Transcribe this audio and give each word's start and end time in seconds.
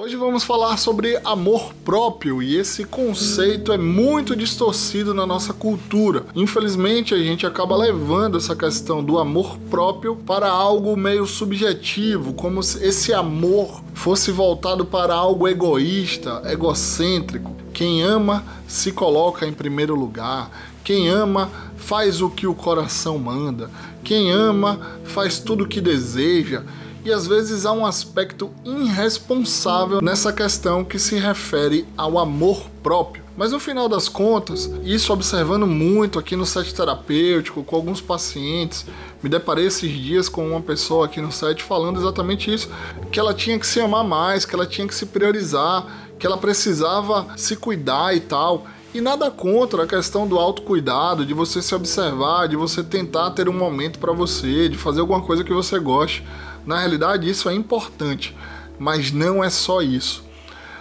Hoje 0.00 0.14
vamos 0.14 0.44
falar 0.44 0.76
sobre 0.76 1.18
amor 1.24 1.74
próprio 1.84 2.40
e 2.40 2.54
esse 2.54 2.84
conceito 2.84 3.72
é 3.72 3.76
muito 3.76 4.36
distorcido 4.36 5.12
na 5.12 5.26
nossa 5.26 5.52
cultura. 5.52 6.24
Infelizmente, 6.36 7.14
a 7.14 7.18
gente 7.18 7.44
acaba 7.44 7.76
levando 7.76 8.38
essa 8.38 8.54
questão 8.54 9.02
do 9.02 9.18
amor 9.18 9.58
próprio 9.68 10.14
para 10.14 10.48
algo 10.48 10.96
meio 10.96 11.26
subjetivo, 11.26 12.32
como 12.32 12.62
se 12.62 12.80
esse 12.86 13.12
amor 13.12 13.82
fosse 13.92 14.30
voltado 14.30 14.84
para 14.84 15.12
algo 15.16 15.48
egoísta, 15.48 16.42
egocêntrico. 16.44 17.56
Quem 17.74 18.00
ama 18.00 18.44
se 18.68 18.92
coloca 18.92 19.48
em 19.48 19.52
primeiro 19.52 19.96
lugar. 19.96 20.48
Quem 20.84 21.08
ama 21.08 21.50
faz 21.76 22.22
o 22.22 22.30
que 22.30 22.46
o 22.46 22.54
coração 22.54 23.18
manda. 23.18 23.68
Quem 24.04 24.30
ama 24.30 24.78
faz 25.02 25.40
tudo 25.40 25.64
o 25.64 25.68
que 25.68 25.80
deseja 25.80 26.62
e 27.04 27.12
às 27.12 27.26
vezes 27.26 27.64
há 27.64 27.72
um 27.72 27.86
aspecto 27.86 28.50
irresponsável 28.64 30.00
nessa 30.02 30.32
questão 30.32 30.84
que 30.84 30.98
se 30.98 31.16
refere 31.16 31.86
ao 31.96 32.18
amor 32.18 32.66
próprio. 32.82 33.28
Mas 33.36 33.52
no 33.52 33.60
final 33.60 33.88
das 33.88 34.08
contas, 34.08 34.68
isso 34.82 35.12
observando 35.12 35.64
muito 35.64 36.18
aqui 36.18 36.34
no 36.34 36.44
set 36.44 36.74
terapêutico, 36.74 37.62
com 37.62 37.76
alguns 37.76 38.00
pacientes, 38.00 38.84
me 39.22 39.30
deparei 39.30 39.66
esses 39.66 39.90
dias 39.92 40.28
com 40.28 40.48
uma 40.48 40.60
pessoa 40.60 41.06
aqui 41.06 41.20
no 41.20 41.30
set 41.30 41.62
falando 41.62 42.00
exatamente 42.00 42.52
isso, 42.52 42.68
que 43.12 43.20
ela 43.20 43.32
tinha 43.32 43.56
que 43.56 43.66
se 43.66 43.80
amar 43.80 44.02
mais, 44.02 44.44
que 44.44 44.56
ela 44.56 44.66
tinha 44.66 44.88
que 44.88 44.94
se 44.94 45.06
priorizar, 45.06 45.86
que 46.18 46.26
ela 46.26 46.36
precisava 46.36 47.28
se 47.36 47.54
cuidar 47.54 48.12
e 48.16 48.18
tal. 48.18 48.66
E 48.92 49.00
nada 49.00 49.30
contra 49.30 49.84
a 49.84 49.86
questão 49.86 50.26
do 50.26 50.36
autocuidado, 50.36 51.24
de 51.24 51.32
você 51.32 51.62
se 51.62 51.74
observar, 51.74 52.48
de 52.48 52.56
você 52.56 52.82
tentar 52.82 53.30
ter 53.30 53.48
um 53.48 53.52
momento 53.52 54.00
para 54.00 54.12
você, 54.12 54.68
de 54.68 54.76
fazer 54.76 55.00
alguma 55.00 55.20
coisa 55.20 55.44
que 55.44 55.52
você 55.52 55.78
goste. 55.78 56.24
Na 56.68 56.80
realidade, 56.80 57.30
isso 57.30 57.48
é 57.48 57.54
importante, 57.54 58.36
mas 58.78 59.10
não 59.10 59.42
é 59.42 59.48
só 59.48 59.80
isso. 59.80 60.22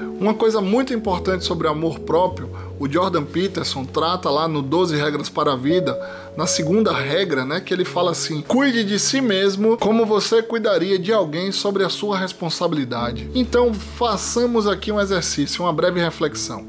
Uma 0.00 0.34
coisa 0.34 0.60
muito 0.60 0.92
importante 0.92 1.44
sobre 1.44 1.68
amor 1.68 2.00
próprio, 2.00 2.50
o 2.80 2.90
Jordan 2.90 3.22
Peterson 3.22 3.84
trata 3.84 4.28
lá 4.28 4.48
no 4.48 4.62
12 4.62 4.96
Regras 4.96 5.28
para 5.28 5.52
a 5.52 5.56
Vida, 5.56 5.96
na 6.36 6.44
segunda 6.44 6.92
regra, 6.92 7.44
né, 7.44 7.60
que 7.60 7.72
ele 7.72 7.84
fala 7.84 8.10
assim: 8.10 8.42
cuide 8.42 8.82
de 8.82 8.98
si 8.98 9.20
mesmo 9.20 9.76
como 9.76 10.04
você 10.04 10.42
cuidaria 10.42 10.98
de 10.98 11.12
alguém 11.12 11.52
sobre 11.52 11.84
a 11.84 11.88
sua 11.88 12.18
responsabilidade. 12.18 13.30
Então, 13.32 13.72
façamos 13.72 14.66
aqui 14.66 14.90
um 14.90 15.00
exercício, 15.00 15.62
uma 15.62 15.72
breve 15.72 16.00
reflexão. 16.00 16.66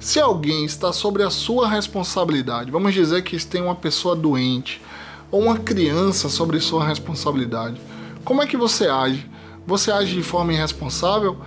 Se 0.00 0.18
alguém 0.18 0.64
está 0.64 0.92
sobre 0.92 1.22
a 1.22 1.30
sua 1.30 1.68
responsabilidade, 1.68 2.72
vamos 2.72 2.92
dizer 2.92 3.22
que 3.22 3.38
tem 3.46 3.62
uma 3.62 3.76
pessoa 3.76 4.16
doente 4.16 4.82
ou 5.30 5.42
uma 5.42 5.58
criança 5.58 6.28
sobre 6.28 6.58
sua 6.58 6.84
responsabilidade 6.84 7.80
como 8.28 8.42
é 8.42 8.46
que 8.46 8.58
você 8.58 8.86
age? 8.86 9.26
Você 9.66 9.90
age 9.90 10.14
de 10.14 10.22
forma 10.22 10.52
irresponsável? 10.52 11.38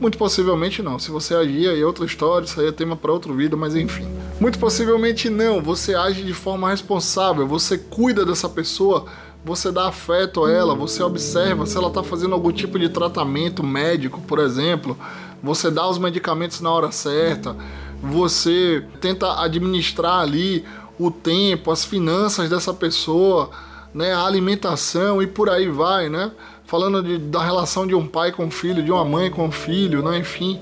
Muito 0.00 0.16
possivelmente 0.16 0.80
não. 0.80 0.96
Se 0.96 1.10
você 1.10 1.34
agir, 1.34 1.68
aí 1.68 1.82
é 1.82 1.84
outra 1.84 2.04
história, 2.04 2.44
isso 2.44 2.60
aí 2.60 2.68
é 2.68 2.70
tema 2.70 2.94
para 2.94 3.12
outro 3.12 3.34
vídeo, 3.34 3.58
mas 3.58 3.74
enfim. 3.74 4.06
Muito 4.38 4.56
possivelmente 4.56 5.28
não. 5.28 5.60
Você 5.60 5.96
age 5.96 6.22
de 6.22 6.32
forma 6.32 6.70
responsável, 6.70 7.44
você 7.44 7.76
cuida 7.76 8.24
dessa 8.24 8.48
pessoa, 8.48 9.06
você 9.44 9.72
dá 9.72 9.88
afeto 9.88 10.44
a 10.44 10.52
ela, 10.52 10.76
você 10.76 11.02
observa 11.02 11.66
se 11.66 11.76
ela 11.76 11.88
está 11.88 12.04
fazendo 12.04 12.34
algum 12.34 12.52
tipo 12.52 12.78
de 12.78 12.88
tratamento 12.88 13.64
médico, 13.64 14.20
por 14.20 14.38
exemplo, 14.38 14.96
você 15.42 15.72
dá 15.72 15.88
os 15.88 15.98
medicamentos 15.98 16.60
na 16.60 16.70
hora 16.70 16.92
certa, 16.92 17.56
você 18.00 18.84
tenta 19.00 19.42
administrar 19.42 20.20
ali 20.20 20.64
o 21.00 21.10
tempo, 21.10 21.72
as 21.72 21.84
finanças 21.84 22.48
dessa 22.48 22.72
pessoa 22.72 23.50
né, 23.94 24.12
a 24.12 24.24
alimentação 24.24 25.22
e 25.22 25.26
por 25.26 25.48
aí 25.48 25.68
vai, 25.68 26.08
né? 26.08 26.30
Falando 26.64 27.02
de, 27.02 27.18
da 27.18 27.42
relação 27.42 27.86
de 27.86 27.94
um 27.94 28.06
pai 28.06 28.30
com 28.30 28.50
filho, 28.50 28.82
de 28.82 28.92
uma 28.92 29.04
mãe 29.04 29.30
com 29.30 29.50
filho, 29.50 30.02
né? 30.02 30.18
enfim. 30.18 30.60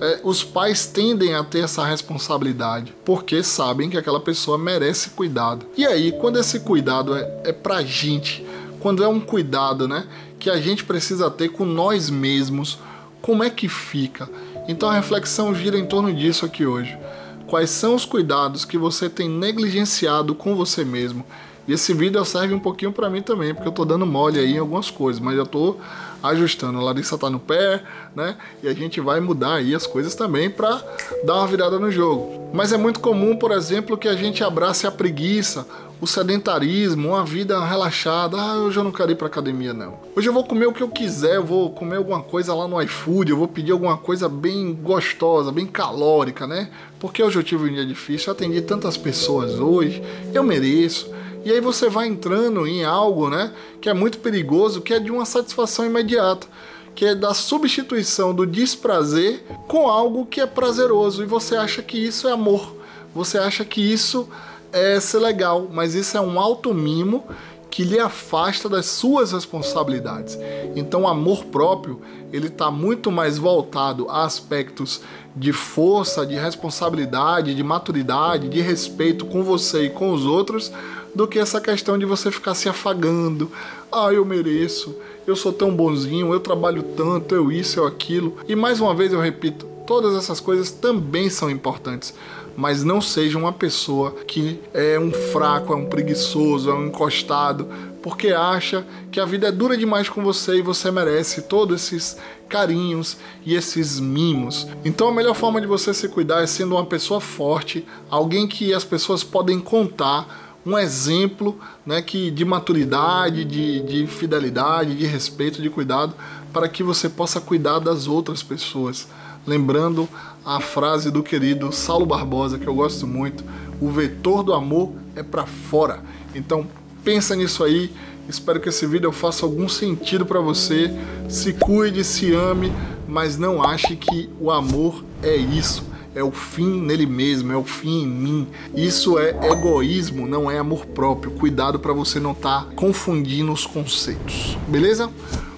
É, 0.00 0.20
os 0.24 0.42
pais 0.42 0.86
tendem 0.86 1.34
a 1.34 1.44
ter 1.44 1.60
essa 1.60 1.84
responsabilidade 1.84 2.94
porque 3.04 3.42
sabem 3.42 3.90
que 3.90 3.98
aquela 3.98 4.18
pessoa 4.18 4.56
merece 4.56 5.10
cuidado. 5.10 5.66
E 5.76 5.86
aí, 5.86 6.12
quando 6.12 6.38
esse 6.38 6.60
cuidado 6.60 7.14
é, 7.14 7.42
é 7.44 7.52
pra 7.52 7.82
gente, 7.82 8.44
quando 8.80 9.04
é 9.04 9.08
um 9.08 9.20
cuidado 9.20 9.86
né, 9.86 10.06
que 10.38 10.50
a 10.50 10.60
gente 10.60 10.84
precisa 10.84 11.30
ter 11.30 11.50
com 11.50 11.64
nós 11.64 12.10
mesmos, 12.10 12.78
como 13.20 13.44
é 13.44 13.50
que 13.50 13.68
fica? 13.68 14.28
Então 14.66 14.88
a 14.88 14.94
reflexão 14.94 15.54
gira 15.54 15.78
em 15.78 15.86
torno 15.86 16.12
disso 16.12 16.44
aqui 16.44 16.66
hoje. 16.66 16.98
Quais 17.46 17.70
são 17.70 17.94
os 17.94 18.04
cuidados 18.04 18.64
que 18.64 18.78
você 18.78 19.08
tem 19.10 19.28
negligenciado 19.28 20.34
com 20.34 20.56
você 20.56 20.84
mesmo? 20.84 21.24
E 21.66 21.72
esse 21.72 21.94
vídeo 21.94 22.24
serve 22.24 22.54
um 22.54 22.58
pouquinho 22.58 22.92
para 22.92 23.08
mim 23.08 23.22
também, 23.22 23.54
porque 23.54 23.68
eu 23.68 23.72
tô 23.72 23.84
dando 23.84 24.04
mole 24.04 24.38
aí 24.38 24.54
em 24.54 24.58
algumas 24.58 24.90
coisas, 24.90 25.20
mas 25.20 25.36
eu 25.36 25.46
tô 25.46 25.76
ajustando. 26.22 26.78
A 26.78 26.82
Larissa 26.82 27.16
tá 27.18 27.28
no 27.30 27.38
pé, 27.38 27.82
né? 28.14 28.36
E 28.62 28.68
a 28.68 28.74
gente 28.74 29.00
vai 29.00 29.20
mudar 29.20 29.54
aí 29.54 29.74
as 29.74 29.86
coisas 29.86 30.14
também 30.14 30.50
para 30.50 30.82
dar 31.24 31.34
uma 31.34 31.46
virada 31.46 31.78
no 31.78 31.90
jogo. 31.90 32.50
Mas 32.52 32.72
é 32.72 32.76
muito 32.76 33.00
comum, 33.00 33.36
por 33.36 33.52
exemplo, 33.52 33.96
que 33.96 34.08
a 34.08 34.14
gente 34.14 34.42
abrace 34.44 34.86
a 34.86 34.90
preguiça, 34.90 35.66
o 36.00 36.06
sedentarismo, 36.06 37.10
uma 37.10 37.24
vida 37.24 37.64
relaxada. 37.64 38.36
Ah, 38.36 38.56
hoje 38.56 38.76
eu 38.76 38.82
não 38.82 38.90
quero 38.90 39.12
ir 39.12 39.14
pra 39.14 39.28
academia, 39.28 39.72
não. 39.72 40.00
Hoje 40.16 40.28
eu 40.28 40.32
vou 40.32 40.42
comer 40.42 40.66
o 40.66 40.72
que 40.72 40.82
eu 40.82 40.88
quiser, 40.88 41.36
eu 41.36 41.44
vou 41.44 41.70
comer 41.70 41.96
alguma 41.96 42.20
coisa 42.20 42.52
lá 42.52 42.66
no 42.66 42.82
iFood, 42.82 43.30
eu 43.30 43.36
vou 43.36 43.46
pedir 43.46 43.70
alguma 43.70 43.96
coisa 43.96 44.28
bem 44.28 44.74
gostosa, 44.74 45.52
bem 45.52 45.64
calórica, 45.64 46.44
né? 46.44 46.70
Porque 46.98 47.22
hoje 47.22 47.38
eu 47.38 47.42
tive 47.44 47.70
um 47.70 47.72
dia 47.72 47.86
difícil, 47.86 48.28
eu 48.28 48.32
atendi 48.32 48.60
tantas 48.62 48.96
pessoas 48.96 49.60
hoje, 49.60 50.02
eu 50.34 50.42
mereço. 50.42 51.08
E 51.44 51.50
aí 51.50 51.60
você 51.60 51.88
vai 51.88 52.06
entrando 52.06 52.66
em 52.66 52.84
algo, 52.84 53.28
né, 53.28 53.52
que 53.80 53.88
é 53.88 53.94
muito 53.94 54.18
perigoso, 54.18 54.80
que 54.80 54.94
é 54.94 55.00
de 55.00 55.10
uma 55.10 55.24
satisfação 55.24 55.84
imediata, 55.84 56.46
que 56.94 57.04
é 57.04 57.14
da 57.14 57.34
substituição 57.34 58.34
do 58.34 58.46
desprazer 58.46 59.42
com 59.66 59.88
algo 59.88 60.26
que 60.26 60.40
é 60.40 60.46
prazeroso 60.46 61.22
e 61.22 61.26
você 61.26 61.56
acha 61.56 61.82
que 61.82 61.98
isso 61.98 62.28
é 62.28 62.32
amor. 62.32 62.76
Você 63.14 63.38
acha 63.38 63.64
que 63.64 63.80
isso 63.80 64.28
é 64.72 64.98
ser 65.00 65.18
legal, 65.18 65.68
mas 65.70 65.94
isso 65.94 66.16
é 66.16 66.20
um 66.20 66.38
alto 66.40 66.72
mimo 66.72 67.24
que 67.70 67.84
lhe 67.84 67.98
afasta 67.98 68.68
das 68.68 68.84
suas 68.84 69.32
responsabilidades. 69.32 70.38
Então, 70.76 71.02
o 71.02 71.08
amor 71.08 71.46
próprio 71.46 72.02
ele 72.30 72.48
está 72.48 72.70
muito 72.70 73.10
mais 73.10 73.38
voltado 73.38 74.08
a 74.10 74.24
aspectos 74.24 75.00
de 75.34 75.52
força, 75.54 76.26
de 76.26 76.34
responsabilidade, 76.34 77.54
de 77.54 77.62
maturidade, 77.62 78.50
de 78.50 78.60
respeito 78.60 79.24
com 79.24 79.42
você 79.42 79.86
e 79.86 79.90
com 79.90 80.12
os 80.12 80.26
outros, 80.26 80.70
do 81.14 81.26
que 81.26 81.38
essa 81.38 81.60
questão 81.60 81.98
de 81.98 82.04
você 82.04 82.30
ficar 82.30 82.54
se 82.54 82.68
afagando. 82.68 83.50
Ah, 83.90 84.12
eu 84.12 84.24
mereço, 84.24 84.96
eu 85.26 85.36
sou 85.36 85.52
tão 85.52 85.74
bonzinho, 85.74 86.32
eu 86.32 86.40
trabalho 86.40 86.82
tanto, 86.82 87.34
eu 87.34 87.52
isso, 87.52 87.80
eu 87.80 87.86
aquilo. 87.86 88.36
E 88.48 88.56
mais 88.56 88.80
uma 88.80 88.94
vez 88.94 89.12
eu 89.12 89.20
repito, 89.20 89.66
todas 89.86 90.14
essas 90.16 90.40
coisas 90.40 90.70
também 90.70 91.28
são 91.28 91.50
importantes. 91.50 92.14
Mas 92.54 92.84
não 92.84 93.00
seja 93.00 93.38
uma 93.38 93.52
pessoa 93.52 94.12
que 94.26 94.60
é 94.74 94.98
um 94.98 95.10
fraco, 95.10 95.72
é 95.72 95.76
um 95.76 95.86
preguiçoso, 95.86 96.70
é 96.70 96.74
um 96.74 96.86
encostado, 96.86 97.66
porque 98.02 98.28
acha 98.28 98.84
que 99.10 99.18
a 99.18 99.24
vida 99.24 99.48
é 99.48 99.52
dura 99.52 99.76
demais 99.76 100.08
com 100.08 100.22
você 100.22 100.56
e 100.56 100.62
você 100.62 100.90
merece 100.90 101.42
todos 101.42 101.82
esses 101.82 102.18
carinhos 102.48 103.16
e 103.46 103.54
esses 103.54 103.98
mimos. 103.98 104.66
Então 104.84 105.08
a 105.08 105.12
melhor 105.12 105.34
forma 105.34 105.60
de 105.60 105.66
você 105.66 105.94
se 105.94 106.08
cuidar 106.08 106.42
é 106.42 106.46
sendo 106.46 106.74
uma 106.74 106.84
pessoa 106.84 107.20
forte, 107.20 107.86
alguém 108.10 108.46
que 108.46 108.74
as 108.74 108.84
pessoas 108.84 109.24
podem 109.24 109.58
contar 109.58 110.51
um 110.64 110.78
exemplo 110.78 111.58
né, 111.84 112.00
que, 112.00 112.30
de 112.30 112.44
maturidade, 112.44 113.44
de, 113.44 113.80
de 113.80 114.06
fidelidade, 114.06 114.94
de 114.94 115.06
respeito, 115.06 115.60
de 115.60 115.68
cuidado, 115.68 116.14
para 116.52 116.68
que 116.68 116.82
você 116.82 117.08
possa 117.08 117.40
cuidar 117.40 117.78
das 117.78 118.06
outras 118.06 118.42
pessoas. 118.42 119.08
Lembrando 119.46 120.08
a 120.44 120.60
frase 120.60 121.10
do 121.10 121.22
querido 121.22 121.72
Saulo 121.72 122.06
Barbosa, 122.06 122.58
que 122.58 122.66
eu 122.66 122.74
gosto 122.74 123.06
muito: 123.06 123.44
o 123.80 123.90
vetor 123.90 124.42
do 124.44 124.52
amor 124.52 124.92
é 125.16 125.22
para 125.22 125.46
fora. 125.46 126.00
Então 126.34 126.66
pensa 127.02 127.34
nisso 127.34 127.64
aí. 127.64 127.92
Espero 128.28 128.60
que 128.60 128.68
esse 128.68 128.86
vídeo 128.86 129.10
faça 129.10 129.44
algum 129.44 129.68
sentido 129.68 130.24
para 130.24 130.38
você. 130.38 130.94
Se 131.28 131.52
cuide, 131.52 132.04
se 132.04 132.32
ame, 132.32 132.72
mas 133.08 133.36
não 133.36 133.60
ache 133.60 133.96
que 133.96 134.30
o 134.40 134.48
amor 134.48 135.02
é 135.22 135.34
isso 135.34 135.91
é 136.14 136.22
o 136.22 136.30
fim 136.30 136.80
nele 136.80 137.06
mesmo, 137.06 137.52
é 137.52 137.56
o 137.56 137.64
fim 137.64 138.02
em 138.02 138.06
mim. 138.06 138.48
Isso 138.74 139.18
é 139.18 139.30
egoísmo, 139.50 140.26
não 140.26 140.50
é 140.50 140.58
amor 140.58 140.86
próprio. 140.86 141.32
Cuidado 141.32 141.78
para 141.78 141.92
você 141.92 142.20
não 142.20 142.32
estar 142.32 142.66
tá 142.66 142.72
confundindo 142.74 143.52
os 143.52 143.66
conceitos. 143.66 144.56
Beleza? 144.68 145.10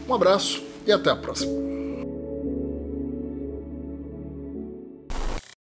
Um 0.08 0.14
abraço 0.14 0.62
e 0.86 0.92
até 0.92 1.10
a 1.10 1.16
próxima. 1.16 1.73